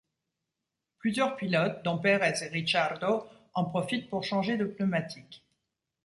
[0.97, 5.45] Plusieurs pilotes, dont Pérez et Ricciardo, en profitent pour changer de pneumatiques.